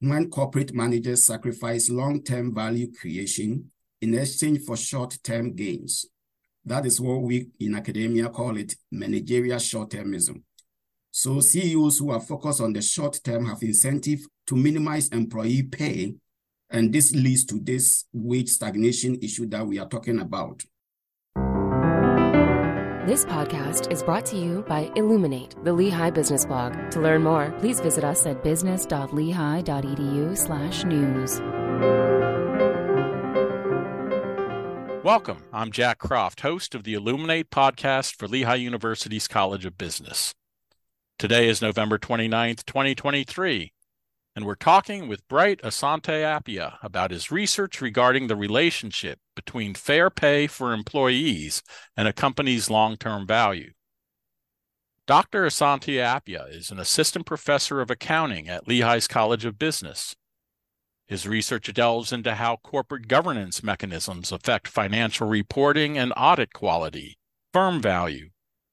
[0.00, 6.06] when corporate managers sacrifice long-term value creation in exchange for short-term gains.
[6.64, 10.42] That is what we in academia call it managerial short-termism.
[11.10, 16.14] So CEOs who are focused on the short term have incentive to minimize employee pay,
[16.70, 20.62] and this leads to this wage stagnation issue that we are talking about.
[23.08, 26.90] This podcast is brought to you by Illuminate, the Lehigh Business Blog.
[26.90, 31.40] To learn more, please visit us at business.lehigh.edu/news.
[35.02, 35.42] Welcome.
[35.54, 40.34] I'm Jack Croft, host of the Illuminate podcast for Lehigh University's College of Business.
[41.18, 43.72] Today is November 29th, 2023,
[44.38, 50.10] and we're talking with Bright Asante Appiah about his research regarding the relationship between fair
[50.10, 51.60] pay for employees
[51.96, 53.72] and a company's long term value.
[55.08, 55.44] Dr.
[55.44, 60.14] Asante Appiah is an assistant professor of accounting at Lehigh's College of Business.
[61.08, 67.18] His research delves into how corporate governance mechanisms affect financial reporting and audit quality,
[67.52, 68.28] firm value,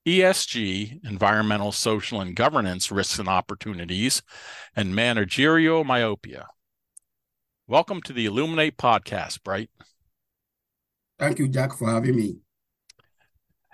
[0.05, 4.21] ESG, environmental, social, and governance risks and opportunities,
[4.75, 6.47] and managerial myopia.
[7.67, 9.71] Welcome to the Illuminate podcast, Bright.
[11.17, 12.37] Thank you, Jack, for having me.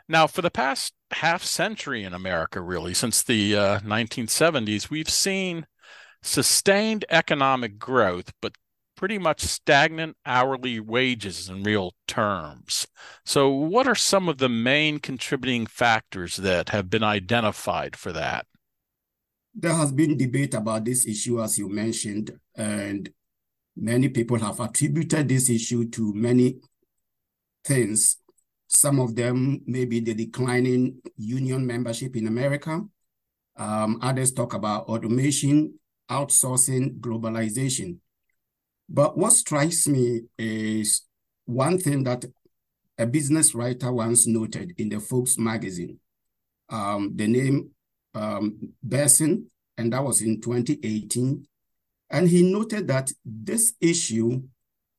[0.07, 5.67] Now, for the past half century in America, really, since the uh, 1970s, we've seen
[6.21, 8.53] sustained economic growth, but
[9.01, 12.85] pretty much stagnant hourly wages in real terms.
[13.25, 18.45] So, what are some of the main contributing factors that have been identified for that?
[19.55, 23.09] There has been debate about this issue, as you mentioned, and
[23.75, 26.59] many people have attributed this issue to many
[27.65, 28.17] things.
[28.67, 32.79] Some of them may be the declining union membership in America.
[33.57, 37.97] Um, others talk about automation outsourcing, globalization.
[38.93, 41.03] But what strikes me is
[41.45, 42.25] one thing that
[42.97, 45.97] a business writer once noted in the Forbes magazine.
[46.69, 47.69] Um, the name
[48.13, 49.45] um, Bersin,
[49.77, 51.47] and that was in 2018.
[52.09, 54.43] And he noted that this issue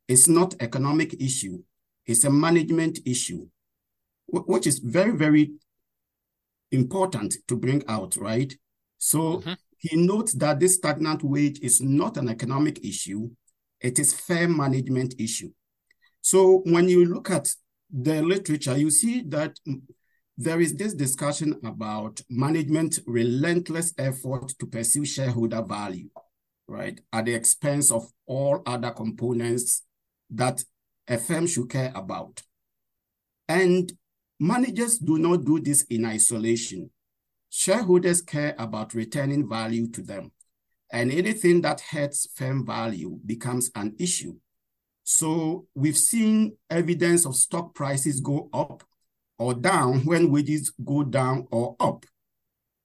[0.09, 1.63] is not economic issue,
[2.07, 3.47] it's a management issue,
[4.27, 5.53] which is very, very
[6.71, 8.53] important to bring out, right?
[8.97, 9.53] So mm-hmm.
[9.83, 13.31] He notes that this stagnant wage is not an economic issue,
[13.83, 15.51] it is fair management issue.
[16.21, 17.49] So when you look at
[17.91, 19.59] the literature, you see that
[20.39, 26.09] there is this discussion about management relentless effort to pursue shareholder value,
[26.67, 29.83] right, at the expense of all other components
[30.31, 30.65] that
[31.09, 32.43] a firm should care about.
[33.49, 33.93] And
[34.41, 36.91] managers do not do this in isolation
[37.53, 40.33] shareholders care about returning value to them.
[40.93, 44.35] And anything that hurts firm value becomes an issue.
[45.05, 48.85] So we've seen evidence of stock prices go up
[49.39, 52.05] or down when wages go down or up.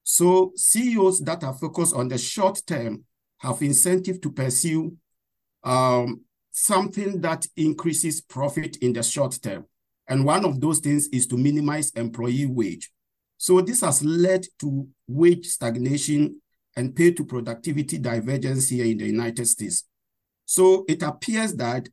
[0.04, 3.04] So CEOs that are focused on the short term
[3.40, 4.96] have incentive to pursue
[5.64, 9.66] um, something that increases profit in the short term.
[10.08, 12.90] And one of those things is to minimize employee wage.
[13.38, 16.42] So this has led to wage stagnation
[16.78, 19.84] and pay to productivity divergence here in the United States.
[20.46, 21.90] So it appears that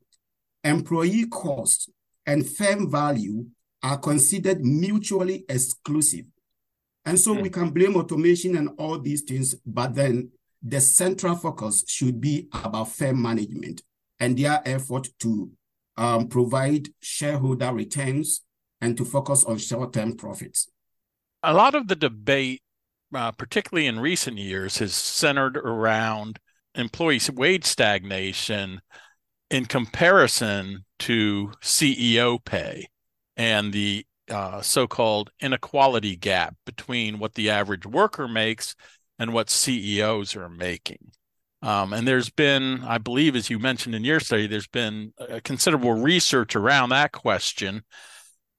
[0.63, 1.89] employee costs
[2.25, 3.47] and firm value
[3.83, 6.25] are considered mutually exclusive.
[7.03, 7.41] And so mm.
[7.41, 10.31] we can blame automation and all these things, but then
[10.63, 13.83] the central focus should be about firm management
[14.19, 15.51] and their effort to
[15.97, 18.41] um, provide shareholder returns
[18.81, 20.69] and to focus on short-term profits
[21.45, 22.61] a lot of the debate,
[23.13, 26.39] uh, particularly in recent years, has centered around
[26.75, 28.81] employee wage stagnation
[29.49, 32.87] in comparison to CEO pay
[33.37, 38.75] and the uh, so called inequality gap between what the average worker makes
[39.19, 41.11] and what CEOs are making.
[41.61, 45.13] Um, and there's been, I believe, as you mentioned in your study, there's been
[45.43, 47.83] considerable research around that question.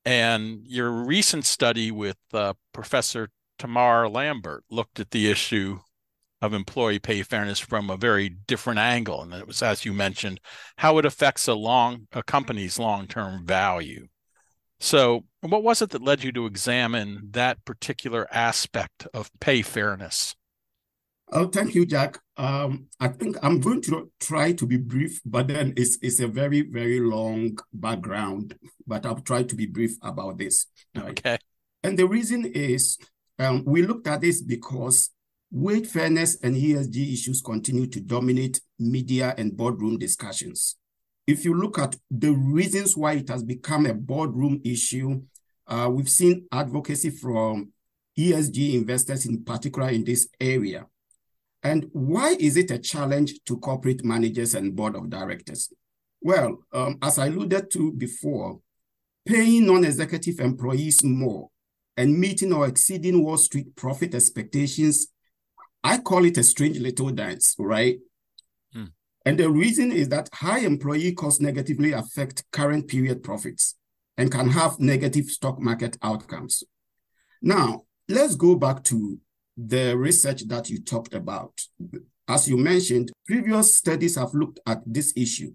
[0.04, 5.80] And your recent study with uh, Professor Tamara Lambert looked at the issue
[6.42, 10.40] of employee pay fairness from a very different angle, and it was, as you mentioned,
[10.78, 14.08] how it affects a long a company's long-term value.
[14.78, 20.34] So, what was it that led you to examine that particular aspect of pay fairness?
[21.32, 22.20] Oh, thank you, Jack.
[22.36, 26.28] Um, I think I'm going to try to be brief, but then it's it's a
[26.28, 28.54] very very long background.
[28.86, 30.66] But I'll try to be brief about this.
[30.94, 31.18] Right?
[31.18, 31.38] Okay.
[31.82, 32.98] And the reason is
[33.38, 35.10] um, we looked at this because
[35.50, 40.76] wage fairness and ESG issues continue to dominate media and boardroom discussions.
[41.26, 45.22] If you look at the reasons why it has become a boardroom issue,
[45.66, 47.72] uh, we've seen advocacy from
[48.18, 50.86] ESG investors in particular in this area.
[51.62, 55.72] And why is it a challenge to corporate managers and board of directors?
[56.20, 58.60] Well, um, as I alluded to before,
[59.26, 61.50] paying non-executive employees more
[61.96, 65.08] and meeting or exceeding Wall Street profit expectations,
[65.82, 67.98] I call it a strange little dance, right?
[68.72, 68.86] Hmm.
[69.24, 73.76] And the reason is that high employee costs negatively affect current period profits
[74.16, 76.62] and can have negative stock market outcomes.
[77.42, 79.18] Now, let's go back to
[79.56, 81.60] the research that you talked about.
[82.28, 85.54] As you mentioned, previous studies have looked at this issue,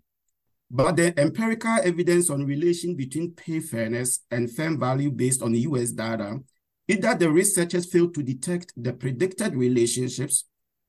[0.73, 5.59] but the empirical evidence on relation between pay fairness and firm value based on the
[5.59, 6.39] US data
[6.87, 10.45] is that the researchers failed to detect the predicted relationships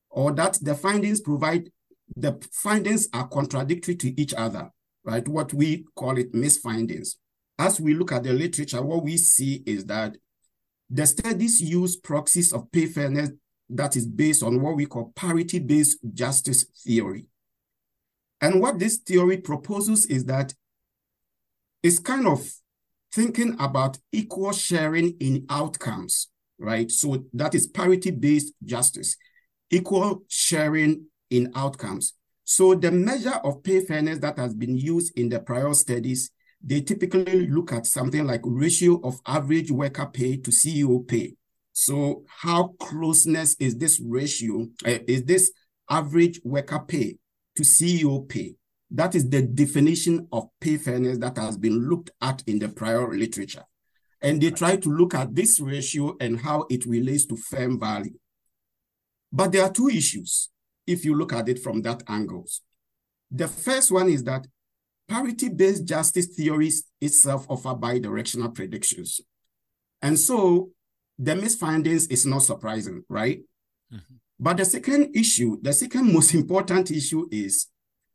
[0.09, 1.69] or that the findings provide,
[2.15, 4.69] the findings are contradictory to each other,
[5.03, 5.27] right?
[5.27, 7.15] What we call it misfindings.
[7.59, 10.15] As we look at the literature, what we see is that
[10.89, 13.31] the studies use proxies of pay fairness
[13.69, 17.25] that is based on what we call parity-based justice theory.
[18.43, 20.53] And what this theory proposes is that
[21.81, 22.45] it's kind of
[23.13, 26.27] thinking about equal sharing in outcomes,
[26.59, 26.91] right?
[26.91, 29.15] So that is parity-based justice,
[29.71, 32.15] equal sharing in outcomes.
[32.43, 36.29] So the measure of pay fairness that has been used in the prior studies
[36.65, 41.35] they typically look at something like ratio of average worker pay to CEO pay.
[41.73, 45.51] So how closeness is this ratio, uh, is this
[45.89, 47.17] average worker pay
[47.55, 48.55] to CEO pay?
[48.91, 53.11] That is the definition of pay fairness that has been looked at in the prior
[53.15, 53.63] literature.
[54.21, 58.17] And they try to look at this ratio and how it relates to firm value.
[59.31, 60.49] But there are two issues
[60.85, 62.61] if you look at it from that angles.
[63.31, 64.45] The first one is that
[65.07, 69.19] Parity-based justice theories itself offer bidirectional predictions.
[70.01, 70.71] And so
[71.19, 73.41] the misfindings is not surprising, right?
[73.93, 74.15] Mm-hmm.
[74.43, 77.67] But the second issue, the second most important issue is,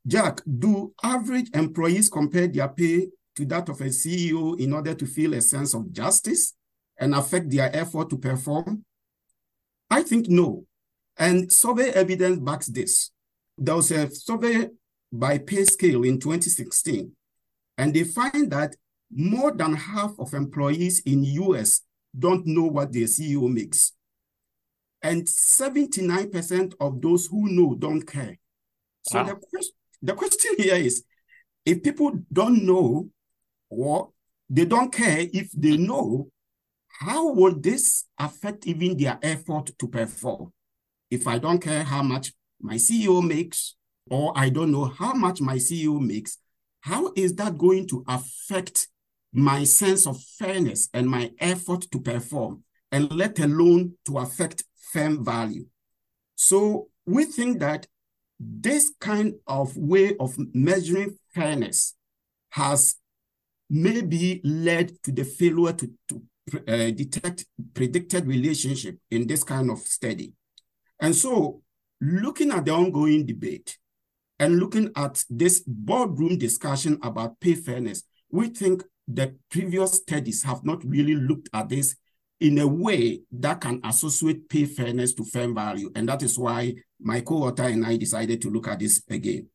[0.06, 5.06] Jack, do average employees compare their pay to that of a CEO in order to
[5.06, 6.52] feel a sense of justice
[6.98, 8.84] and affect their effort to perform?
[9.90, 10.66] I think no.
[11.16, 13.10] And survey evidence backs this.
[13.56, 14.68] There was a survey
[15.10, 17.10] by PayScale in 2016,
[17.78, 18.76] and they find that
[19.10, 21.80] more than half of employees in US
[22.16, 23.94] don't know what their CEO makes.
[25.02, 28.36] And 79% of those who know don't care.
[29.02, 29.24] So wow.
[29.24, 31.04] the, question, the question here is,
[31.64, 33.08] if people don't know
[33.70, 34.10] or
[34.50, 36.30] they don't care if they know,
[36.88, 40.52] how will this affect even their effort to perform?
[41.10, 43.76] If I don't care how much my CEO makes,
[44.10, 46.38] or I don't know how much my CEO makes,
[46.80, 48.88] how is that going to affect
[49.32, 55.24] my sense of fairness and my effort to perform, and let alone to affect firm
[55.24, 55.66] value?
[56.34, 57.86] So we think that
[58.38, 61.94] this kind of way of measuring fairness
[62.50, 62.96] has
[63.68, 66.22] maybe led to the failure to, to
[66.66, 67.44] uh, detect
[67.74, 70.32] predicted relationship in this kind of study.
[71.00, 71.62] And so
[72.00, 73.76] looking at the ongoing debate,
[74.38, 80.64] and looking at this boardroom discussion about pay fairness, we think the previous studies have
[80.64, 81.96] not really looked at this
[82.40, 85.90] in a way that can associate pay fairness to firm value.
[85.94, 89.48] And that is why my co-author and I decided to look at this again.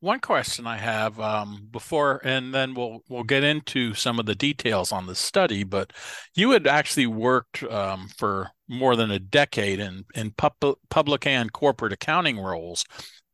[0.00, 4.34] One question I have um, before, and then we'll we'll get into some of the
[4.34, 5.62] details on the study.
[5.62, 5.92] But
[6.34, 11.52] you had actually worked um, for more than a decade in in pub- public and
[11.52, 12.86] corporate accounting roles,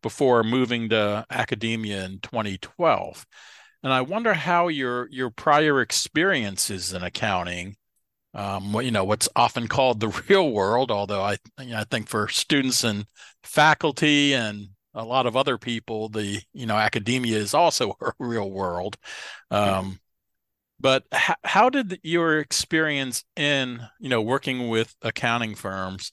[0.06, 3.26] before moving to academia in 2012.
[3.82, 7.74] And I wonder how your your prior experiences in accounting,
[8.36, 11.84] um, what you know, what's often called the real world, although I you know, I
[11.84, 13.06] think for students and
[13.42, 18.50] faculty and a lot of other people, the you know academia is also a real
[18.50, 18.96] world.
[19.50, 20.00] Um,
[20.80, 26.12] but h- how did your experience in you know working with accounting firms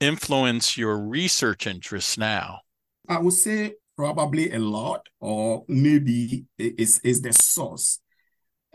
[0.00, 2.60] influence your research interests now?
[3.08, 8.00] I would say probably a lot, or maybe is is the source.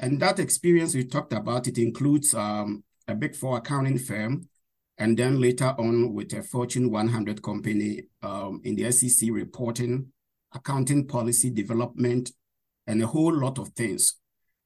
[0.04, 4.50] And that experience we talked about, it includes um, a big four accounting firm,
[4.98, 10.08] and then later on with a Fortune 100 company um, in the SEC reporting,
[10.54, 12.34] accounting policy development,
[12.86, 14.16] and a whole lot of things.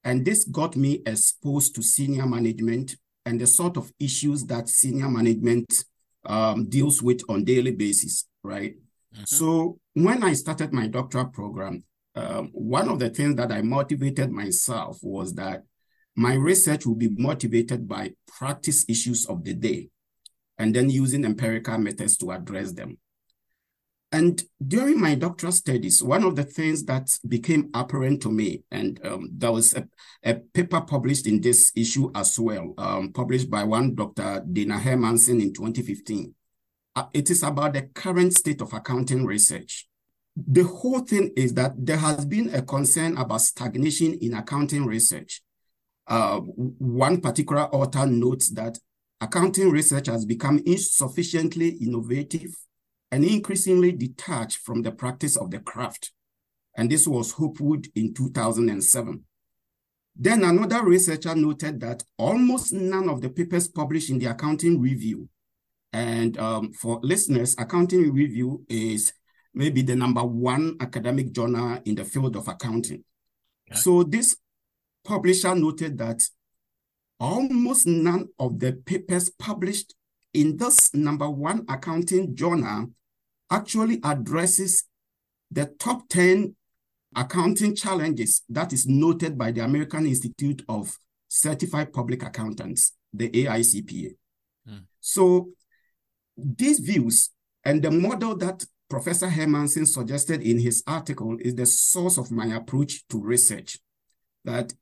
[0.04, 5.08] And this got me exposed to senior management and the sort of issues that senior
[5.08, 5.86] management
[6.26, 8.74] um, deals with on daily basis, right?
[9.14, 9.24] Mm-hmm.
[9.26, 11.84] So when I started my doctoral program,
[12.18, 15.64] um, one of the things that I motivated myself was that
[16.16, 19.90] my research will be motivated by practice issues of the day
[20.58, 22.98] and then using empirical methods to address them.
[24.12, 29.00] And during my doctoral studies, one of the things that became apparent to me, and
[29.06, 29.88] um, there was a,
[30.24, 34.44] a, paper published in this issue as well, um, published by one Dr.
[34.52, 36.34] Dana Hermanson in 2015.
[36.96, 39.87] Uh, it is about the current state of accounting research.
[40.46, 45.42] The whole thing is that there has been a concern about stagnation in accounting research.
[46.06, 48.78] Uh, one particular author notes that
[49.20, 52.56] accounting research has become insufficiently innovative
[53.12, 56.12] and increasingly detached from the practice of the craft.
[56.76, 59.24] And this was Hopwood in 2007.
[60.16, 65.30] Then another researcher noted that almost none of the papers published in the Accounting Review,
[65.94, 69.14] and um, for listeners, Accounting Review is
[69.58, 73.04] maybe the number one academic journal in the field of accounting.
[73.70, 73.80] Okay.
[73.80, 74.38] So this
[75.04, 76.22] publisher noted that
[77.20, 79.96] almost none of the papers published
[80.34, 82.92] in this number one accounting journal
[83.50, 84.84] actually addresses
[85.50, 86.56] the top 10
[87.16, 90.96] accounting challenges that is noted by the American Institute of
[91.30, 94.12] Certified Public Accountants, the AICPA.
[94.70, 94.84] Mm.
[95.00, 95.50] So
[96.38, 97.32] these views
[97.64, 102.56] and the model that Professor Hermanson suggested in his article is the source of my
[102.56, 103.80] approach to research.
[104.46, 104.74] That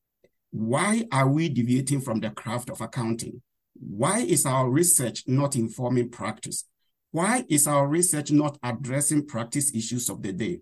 [0.52, 3.42] why are we deviating from the craft of accounting?
[3.74, 6.66] Why is our research not informing practice?
[7.12, 10.60] Why is our research not addressing practice issues of the day?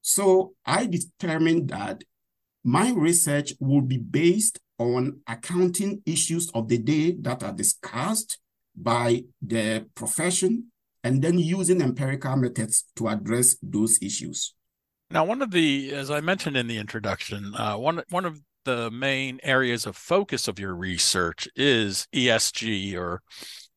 [0.00, 2.04] So I determined that
[2.62, 8.38] my research will be based on accounting issues of the day that are discussed
[8.76, 10.70] by the profession
[11.06, 14.54] and then using empirical methods to address those issues.
[15.08, 18.90] Now, one of the, as I mentioned in the introduction, uh, one one of the
[18.90, 23.22] main areas of focus of your research is ESG or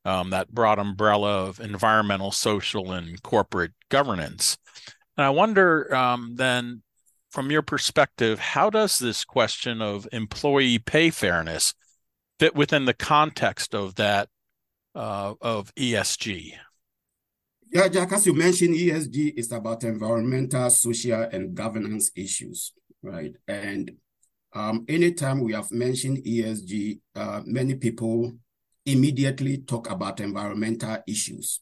[0.05, 4.57] um, that broad umbrella of environmental, social, and corporate governance.
[5.15, 6.81] And I wonder um, then,
[7.29, 11.75] from your perspective, how does this question of employee pay fairness
[12.39, 14.29] fit within the context of that
[14.95, 16.55] uh, of ESG?
[17.71, 22.73] Yeah, Jack, as you mentioned, ESG is about environmental, social, and governance issues,
[23.03, 23.35] right?
[23.47, 23.91] And
[24.53, 28.33] um, anytime we have mentioned ESG, uh, many people
[28.88, 31.61] immediately talk about environmental issues.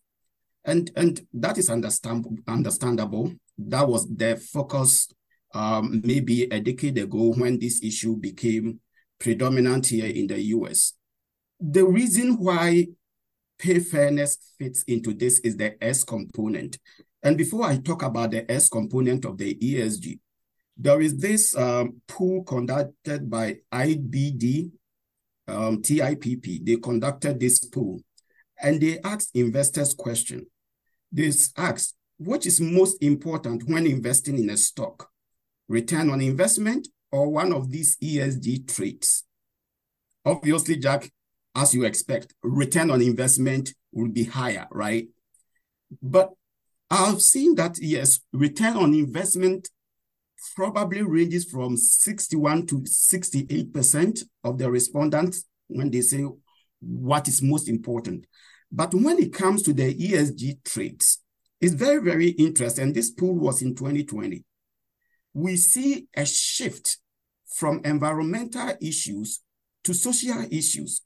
[0.64, 3.34] And, and that is understand, understandable.
[3.58, 5.10] That was the focus
[5.54, 8.80] um, maybe a decade ago when this issue became
[9.20, 10.94] predominant here in the US.
[11.60, 12.88] The reason why
[13.58, 16.78] pay fairness fits into this is the S component.
[17.24, 20.20] And before I talk about the S component of the ESG,
[20.78, 24.72] there is this um, pool conducted by IBD,
[25.48, 26.66] um, TIPP.
[26.66, 28.02] They conducted this pool
[28.62, 30.46] and they asked investors question.
[31.12, 35.10] They asked, what is most important when investing in a stock?
[35.68, 39.24] Return on investment or one of these ESG traits?
[40.26, 41.10] Obviously, Jack,
[41.58, 45.08] as you expect, return on investment will be higher, right?
[46.04, 46.32] But
[46.90, 49.70] I've seen that, yes, return on investment
[50.56, 56.26] probably ranges from 61 to 68% of the respondents when they say
[56.80, 58.28] what is most important.
[58.72, 61.24] But when it comes to the ESG traits,
[61.60, 62.94] it's very, very interesting.
[62.94, 64.44] This pool was in 2020.
[65.34, 67.00] We see a shift
[67.48, 69.42] from environmental issues
[69.86, 71.02] to social issues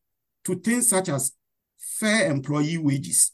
[0.45, 1.31] to things such as
[1.77, 3.31] fair employee wages,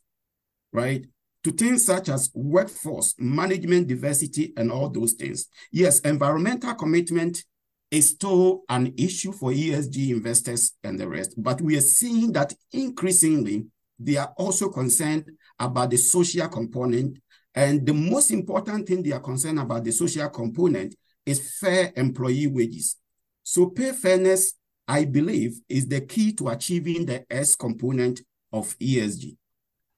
[0.72, 1.06] right?
[1.44, 5.48] To things such as workforce, management diversity, and all those things.
[5.72, 7.44] Yes, environmental commitment
[7.90, 12.54] is still an issue for ESG investors and the rest, but we are seeing that
[12.74, 13.66] increasingly
[14.00, 15.26] they are also concerned
[15.60, 17.18] about the social component.
[17.56, 20.96] And the most important thing they are concerned about the social component
[21.26, 22.98] is fair employee wages.
[23.42, 24.54] So pay fairness
[24.88, 28.22] I believe is the key to achieving the S component
[28.53, 29.36] of ESG.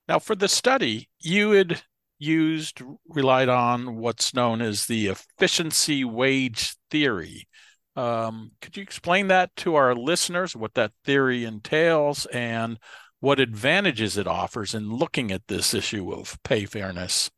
[0.07, 1.83] Now, for the study, you had
[2.17, 7.47] used, relied on what's known as the efficiency wage theory.
[7.95, 12.79] Um, could you explain that to our listeners, what that theory entails, and
[13.19, 17.29] what advantages it offers in looking at this issue of pay fairness?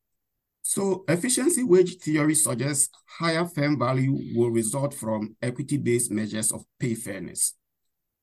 [0.73, 6.95] So efficiency wage theory suggests higher firm value will result from equity-based measures of pay
[6.95, 7.55] fairness.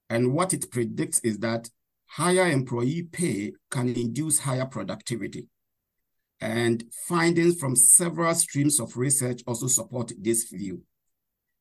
[0.09, 1.69] And what it predicts is that
[2.07, 5.47] higher employee pay can induce higher productivity.
[6.41, 10.81] And findings from several streams of research also support this view.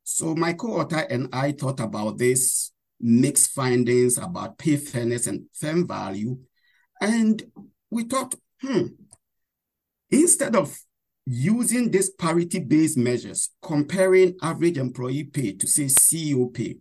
[0.06, 5.86] So my co-author and I thought about this mixed findings about pay fairness and firm
[5.86, 6.40] value.
[7.02, 7.44] And
[7.92, 8.86] we thought, hmm,
[10.10, 10.78] instead of
[11.26, 16.78] using these parity-based measures, comparing average employee pay to say CEO pay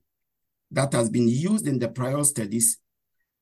[0.70, 2.78] that has been used in the prior studies,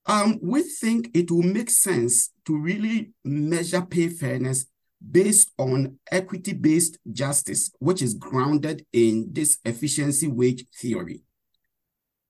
[0.07, 4.67] um, we think it will make sense to really measure pay fairness
[5.11, 11.23] based on equity-based justice, which is grounded in this efficiency wage theory.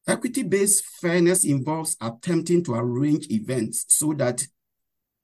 [0.06, 4.46] Equity-based fairness involves attempting to arrange events so that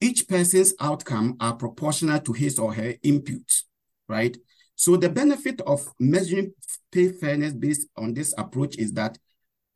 [0.01, 3.63] each person's outcome are proportional to his or her input,
[4.09, 4.35] right?
[4.75, 6.53] So the benefit of measuring
[6.91, 9.17] pay fairness based on this approach is that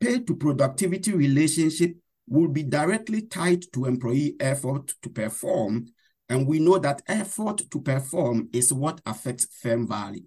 [0.00, 1.96] pay to productivity relationship
[2.28, 5.86] will be directly tied to employee effort to perform
[6.28, 10.24] and we know that effort to perform is what affects firm value.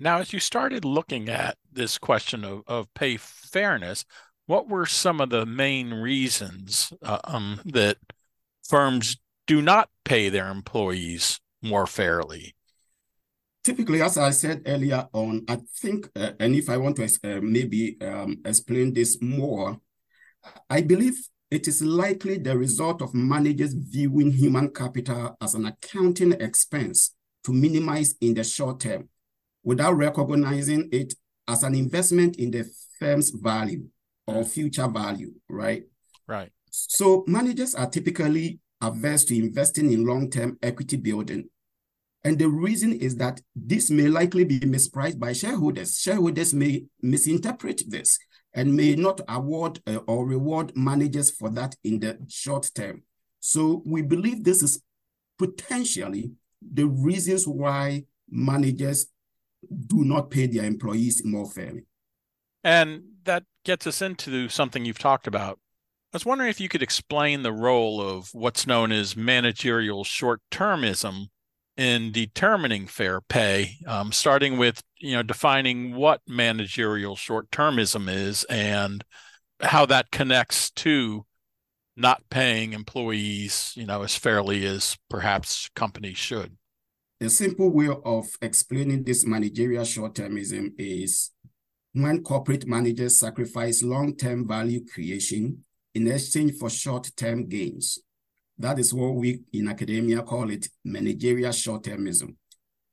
[0.00, 4.04] Now, as you started looking at this question of, of pay fairness,
[4.46, 7.96] what were some of the main reasons uh, um, that
[8.68, 12.54] firms do not pay their employees more fairly?
[13.64, 17.40] Typically, as I said earlier on, I think, uh, and if I want to uh,
[17.42, 19.78] maybe um, explain this more,
[20.70, 21.16] I believe
[21.50, 27.52] it is likely the result of managers viewing human capital as an accounting expense to
[27.52, 29.08] minimize in the short term
[29.62, 31.14] without recognizing it
[31.46, 32.64] as an investment in the
[32.98, 33.86] firm's value
[34.26, 35.84] or future value, right?
[36.26, 36.52] Right.
[36.88, 41.48] So managers are typically averse to investing in long-term equity building.
[42.24, 45.98] And the reason is that this may likely be mispriced by shareholders.
[46.00, 48.18] Shareholders may misinterpret this
[48.54, 53.02] and may not award uh, or reward managers for that in the short term.
[53.40, 54.82] So we believe this is
[55.38, 59.06] potentially the reasons why managers
[59.86, 61.84] do not pay their employees more fairly.
[62.64, 65.58] And that gets us into something you've talked about.
[66.12, 70.40] I was wondering if you could explain the role of what's known as managerial short
[70.50, 71.26] termism
[71.78, 79.04] in determining fair pay, um, starting with you know defining what managerial short-termism is and
[79.60, 81.24] how that connects to
[81.96, 86.56] not paying employees you know as fairly as perhaps companies should.
[87.20, 91.30] The simple way of explaining this managerial short-termism is
[91.92, 95.64] when corporate managers sacrifice long-term value creation
[95.98, 97.98] in exchange for short-term gains.
[98.56, 102.36] That is what we in academia call it managerial short-termism.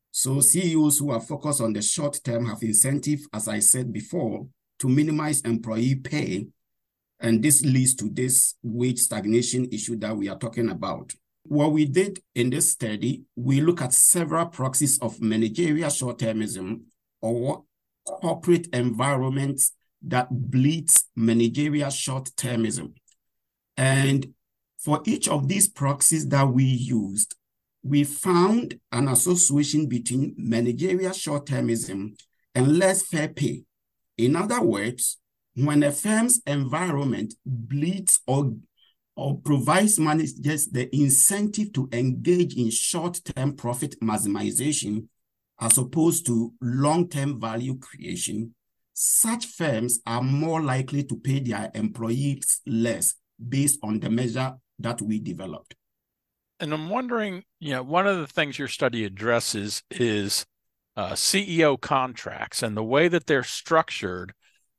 [0.09, 4.47] So CEOs who are focused on the short term have incentive, as I said before,
[4.79, 6.47] to minimize employee pay.
[7.19, 11.13] And this leads to this wage stagnation issue that we are talking about.
[11.43, 16.81] What we did in this study, we look at several proxies of managerial short-termism
[17.21, 17.65] or
[18.03, 19.73] corporate environments
[20.05, 22.93] that bleeds managerial short-termism.
[23.77, 24.33] And
[24.77, 27.35] for each of these proxies that we used,
[27.83, 32.15] we found an association between managerial short-termism
[32.53, 33.63] and less fair pay.
[34.17, 35.17] In other words,
[35.55, 38.53] when a firm's environment bleeds or,
[39.15, 45.07] or provides managers the incentive to engage in short-term profit maximization
[45.59, 48.53] as opposed to long-term value creation,
[48.95, 53.15] such firms are more likely to pay their employees less
[53.49, 55.75] based on the measure that we developed.
[56.61, 60.45] And I'm wondering, you know, one of the things your study addresses is
[60.95, 64.33] uh, CEO contracts and the way that they're structured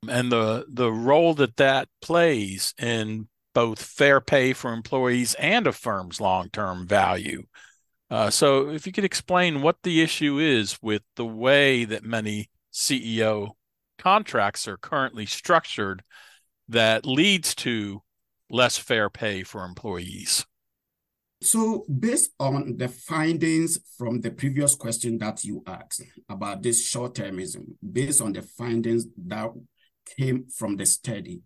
[0.08, 5.72] and the the role that that plays in both fair pay for employees and a
[5.72, 7.42] firm's long-term value.
[8.10, 12.48] Uh, so if you could explain what the issue is with the way that many
[12.72, 13.52] CEO
[13.98, 16.02] contracts are currently structured
[16.68, 18.02] that leads to
[18.50, 20.46] less fair pay for employees?
[21.42, 27.14] So, based on the findings from the previous question that you asked about this short
[27.14, 29.50] termism, based on the findings that
[30.16, 31.42] came from the study,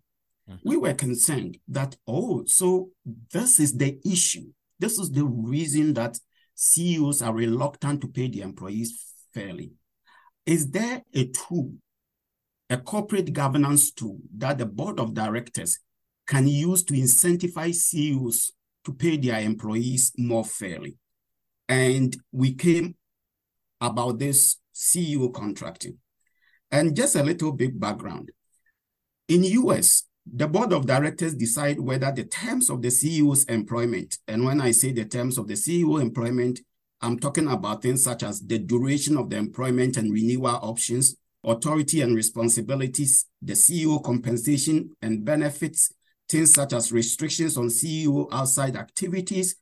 [0.49, 0.57] mm-hmm.
[0.63, 2.89] we were concerned that, oh, so
[3.31, 4.45] this is the issue.
[4.79, 6.17] This is the reason that
[6.55, 8.97] CEOs are reluctant to pay the employees
[9.33, 9.73] fairly.
[10.45, 11.73] Is there a tool,
[12.71, 15.77] a corporate governance tool that the board of directors
[16.25, 18.51] can use to incentivize CEOs
[18.85, 20.97] to pay their employees more fairly.
[21.67, 22.95] And we came
[23.81, 25.97] about this CEO contracting.
[26.71, 28.31] And just a little bit background.
[29.27, 34.45] In US, the board of directors decide whether the terms of the CEO's employment, and
[34.45, 36.61] when I say the terms of the CEO employment,
[37.01, 42.01] I'm talking about things such as the duration of the employment and renewal options, authority
[42.01, 45.91] and responsibilities, the CEO compensation and benefits,
[46.29, 49.55] things such as restrictions on CEO outside activities,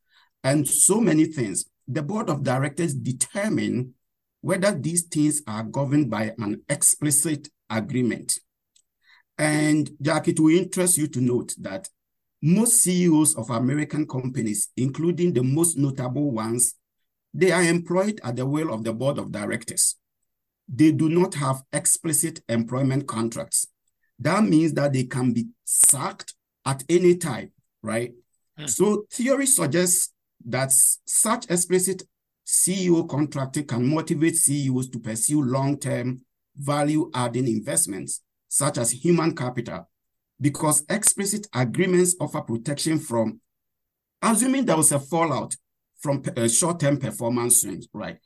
[0.43, 1.65] and so many things.
[1.87, 3.93] The board of directors determine
[4.41, 8.39] whether these things are governed by an explicit agreement.
[9.37, 11.87] And Jack, it will interest you to note that
[12.41, 16.75] most CEOs of American companies, including the most notable ones,
[17.33, 19.95] they are employed at the will of the board of directors.
[20.71, 23.67] They do not have explicit employment contracts.
[24.19, 26.33] That means that they can be sacked
[26.65, 27.51] at any time,
[27.81, 28.13] right?
[28.59, 28.69] Mm.
[28.69, 30.13] So theory suggests
[30.45, 32.03] that such explicit
[32.45, 36.21] CEO contracting can motivate CEOs to pursue long-term
[36.55, 39.87] value-adding investments, such as human capital,
[40.41, 43.39] because explicit agreements offer protection from,
[44.21, 45.55] assuming there was a fallout
[45.99, 48.17] from uh, short-term performance swings, right?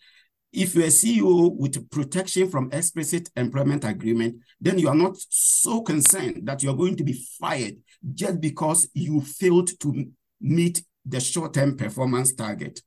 [0.53, 5.81] If you're a CEO with protection from explicit employment agreement, then you are not so
[5.81, 7.77] concerned that you're going to be fired
[8.13, 10.05] just because you failed to
[10.39, 12.81] meet the short-term performance target.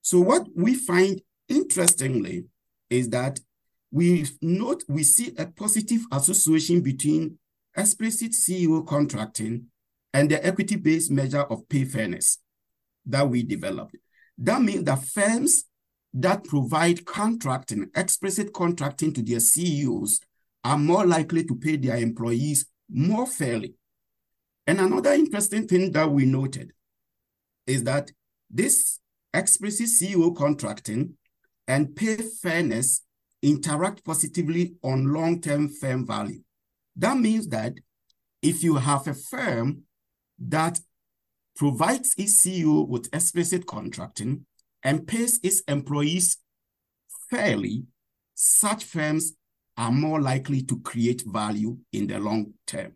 [0.00, 2.44] So what we find interestingly
[2.88, 3.40] is that
[3.90, 7.36] we note we see a positive association between
[7.76, 9.66] explicit CEO contracting
[10.14, 12.38] and the equity-based measure of pay fairness
[13.06, 13.96] that we developed.
[14.38, 15.64] That means that firms
[16.14, 20.20] that provide contracting, explicit contracting to their CEOs
[20.64, 23.74] are more likely to pay their employees more fairly.
[24.66, 26.72] And another interesting thing that we noted
[27.66, 28.10] is that
[28.50, 29.00] this
[29.34, 31.14] explicit CEO contracting
[31.66, 33.02] and pay fairness
[33.40, 36.42] interact positively on long-term firm value.
[36.96, 37.74] That means that
[38.42, 39.82] if you have a firm
[40.38, 40.78] that
[41.56, 44.46] provides its CEO with explicit contracting
[44.82, 46.38] and pays its employees
[47.30, 47.84] fairly,
[48.34, 49.32] such firms
[49.76, 52.92] are more likely to create value in the long term.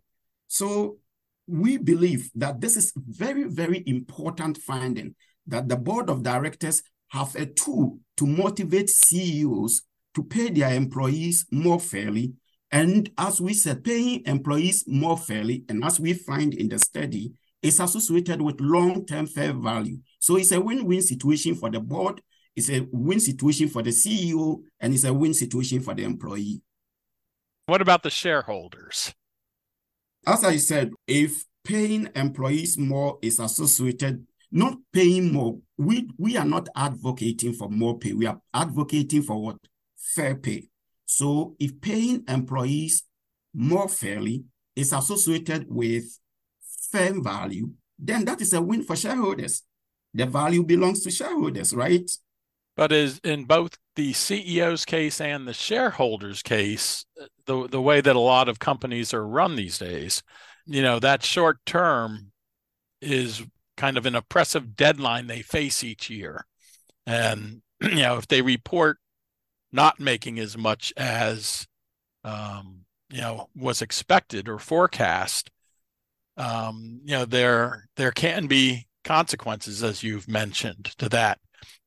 [0.49, 0.99] So
[1.47, 5.15] we believe that this is very, very important finding
[5.47, 9.83] that the board of directors have a tool to motivate CEOs
[10.15, 12.35] to pay their employees more fairly.
[12.73, 17.33] And as we said, paying employees more fairly, and as we find in the study,
[17.63, 19.99] is associated with long-term fair value.
[20.19, 22.21] So it's a win-win situation for the board,
[22.55, 26.63] it's a win situation for the CEO, and it's a win situation for the employee.
[27.67, 29.13] What about the shareholders?
[30.27, 36.45] As I said, if paying employees more is associated, not paying more, we, we are
[36.45, 38.13] not advocating for more pay.
[38.13, 39.57] We are advocating for what?
[39.97, 40.69] Fair pay.
[41.05, 43.05] So if paying employees
[43.55, 46.05] more fairly is associated with
[46.97, 49.63] firm value, then that is a win for shareholders.
[50.15, 52.11] The value belongs to shareholders, right?
[52.77, 57.05] But is in both the CEO's case and the shareholders' case,
[57.47, 60.23] the the way that a lot of companies are run these days,
[60.67, 62.33] you know, that short term
[63.01, 63.43] is
[63.77, 66.47] kind of an oppressive deadline they face each year.
[67.07, 68.99] And you know, if they report
[69.73, 71.67] not making as much as
[72.25, 75.51] um, you know was expected or forecast,
[76.37, 81.39] um, you know, there there can be consequences, as you've mentioned, to that.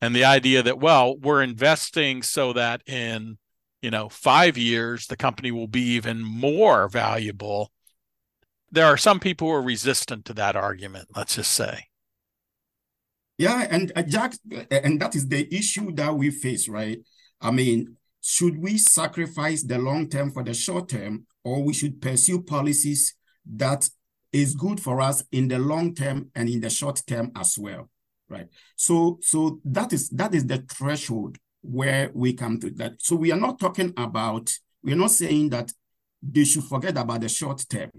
[0.01, 3.37] And the idea that well we're investing so that in
[3.81, 7.71] you know 5 years the company will be even more valuable.
[8.71, 11.85] There are some people who are resistant to that argument let's just say.
[13.37, 14.33] Yeah and uh, jack
[14.71, 16.99] and that is the issue that we face right?
[17.41, 22.01] I mean should we sacrifice the long term for the short term or we should
[22.01, 23.89] pursue policies that
[24.31, 27.89] is good for us in the long term and in the short term as well
[28.29, 28.47] right?
[28.75, 33.01] So, so that is that is the threshold where we come to that.
[33.01, 35.73] So we are not talking about, we are not saying that
[36.21, 37.91] they should forget about the short term.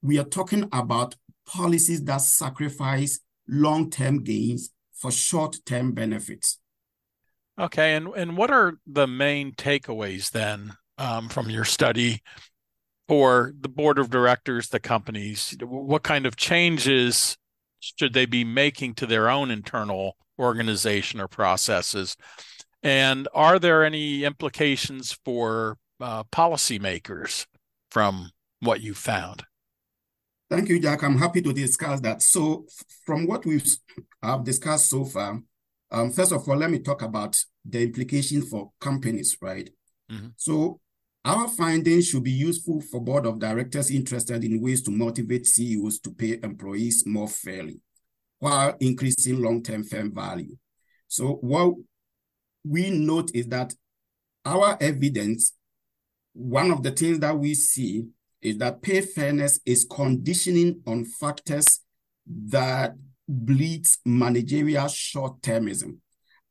[0.00, 6.58] We are talking about policies that sacrifice long-term gains for short-term benefits.
[7.58, 12.22] Okay, and and what are the main takeaways then um, from your study
[13.12, 15.54] for the board of directors, the companies?
[15.60, 17.36] What kind of changes
[17.78, 22.16] should they be making to their own internal organization or processes?
[22.82, 27.44] And are there any implications for uh, policymakers
[27.90, 29.42] from what you found?
[30.48, 31.04] Thank you, Jack.
[31.04, 32.22] I'm happy to discuss that.
[32.22, 32.64] So,
[33.04, 33.76] from what we've
[34.22, 35.38] have discussed so far,
[35.90, 39.68] um, first of all, let me talk about the implication for companies, right?
[40.10, 40.28] Mm-hmm.
[40.36, 40.80] So,
[41.24, 46.00] our findings should be useful for board of directors interested in ways to motivate CEOs
[46.00, 47.80] to pay employees more fairly
[48.40, 50.56] while increasing long-term firm value.
[51.06, 51.74] So what
[52.64, 53.72] we note is that
[54.44, 55.52] our evidence,
[56.32, 58.06] one of the things that we see
[58.40, 61.80] is that pay fairness is conditioning on factors
[62.26, 62.94] that
[63.28, 65.98] bleeds managerial short-termism.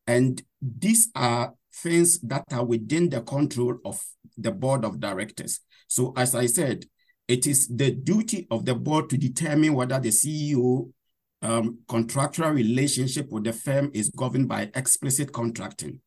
[0.07, 4.03] And these are things that are within the control of
[4.37, 5.61] the board of directors.
[5.87, 6.85] So as I said,
[7.27, 10.91] it is the duty of the board to determine whether the CEO
[11.41, 15.99] um, contractual relationship with the firm is governed by explicit contracting.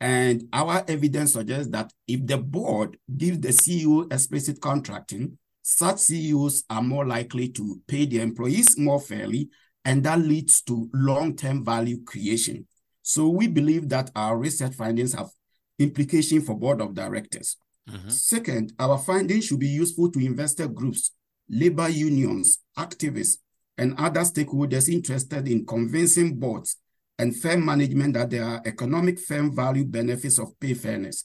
[0.00, 6.64] And our evidence suggests that if the board gives the CEO explicit contracting, such CEOs
[6.70, 9.50] are more likely to pay the employees more fairly,
[9.84, 12.66] and that leads to long-term value creation.
[13.02, 15.30] So we believe that our research findings have
[15.78, 17.56] implication for board of directors.
[17.88, 18.10] Mm-hmm.
[18.10, 21.12] Second, our findings should be useful to investor groups,
[21.48, 23.38] labor unions, activists,
[23.78, 26.76] and other stakeholders interested in convincing boards
[27.18, 31.24] and firm management that there are economic firm value benefits of pay fairness.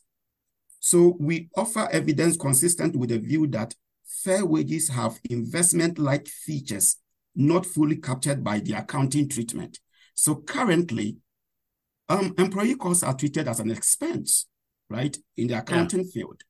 [0.79, 6.97] So we offer evidence consistent with the view that fair wages have investment-like features
[7.35, 9.79] not fully captured by the accounting treatment.
[10.13, 11.17] So currently,
[12.09, 14.47] um, employee costs are treated as an expense,
[14.89, 16.11] right, in the accounting yeah.
[16.13, 16.41] field.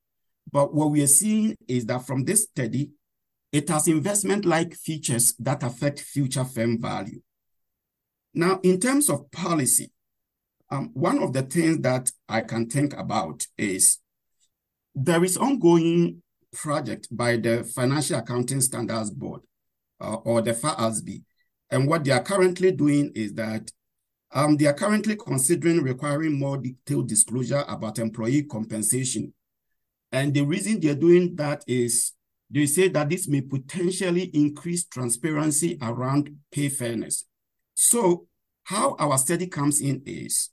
[0.52, 2.92] But what we are seeing is that from this study,
[3.52, 7.22] it has investment-like features that affect future firm value.
[8.34, 9.92] Now, in terms of policy,
[10.70, 14.00] um, one of the things that I can think about is
[14.94, 19.42] there is ongoing project by the Financial Accounting Standards Board
[20.02, 21.24] uh, or the FASB.
[21.70, 23.72] And what they are currently doing is that
[24.36, 29.34] um, they are currently considering requiring more detailed disclosure about employee compensation.
[30.12, 32.12] And the reason they're doing that is
[32.50, 37.24] they say that this may potentially increase transparency around pay fairness.
[37.74, 38.28] So
[38.66, 40.50] how our study comes in is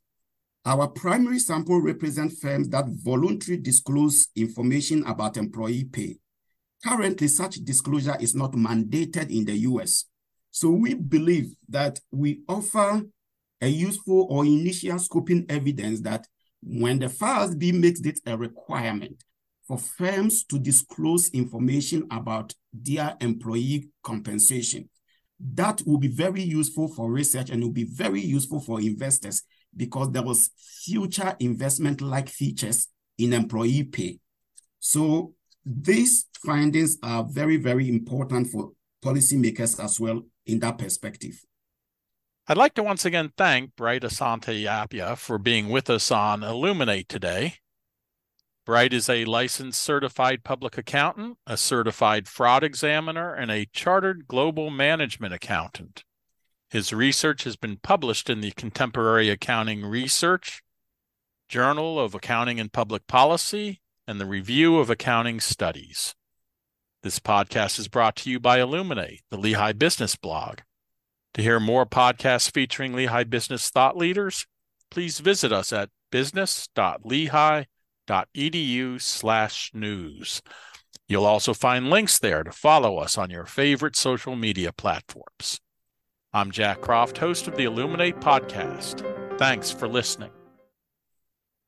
[0.65, 6.19] our primary sample represent firms that voluntarily disclose information about employee pay.
[6.85, 10.05] Currently, such disclosure is not mandated in the US.
[10.53, 13.03] So we believe that we offer
[13.63, 16.27] a useful or initial scoping evidence that
[16.63, 19.23] when the FASB makes it a requirement
[19.67, 24.89] for firms to disclose information about their employee compensation,
[25.55, 29.43] that will be very useful for research and will be very useful for investors
[29.77, 30.51] because there was
[30.85, 34.19] future investment-like features in employee pay.
[34.81, 38.73] So these findings are very, very important for
[39.05, 41.41] policymakers as well in that perspective.
[42.49, 47.09] I'd like to once again thank Bright Asante Appiah for being with us on Illuminate
[47.09, 47.55] today.
[48.67, 54.71] Bright is a licensed certified public accountant, a certified fraud examiner, and a chartered global
[54.71, 56.03] management accountant.
[56.69, 60.63] His research has been published in the Contemporary Accounting Research,
[61.49, 66.17] Journal of Accounting and Public Policy, and the Review of Accounting Studies.
[67.05, 70.59] This podcast is brought to you by Illuminate, the Lehigh Business Blog.
[71.35, 74.47] To hear more podcasts featuring Lehigh business thought leaders,
[74.91, 80.43] please visit us at business.lehigh.edu slash news
[81.13, 85.61] You'll also find links there to follow us on your favorite social media platforms.
[86.33, 89.39] I'm Jack Croft, host of the Illuminate podcast.
[89.39, 90.31] Thanks for listening.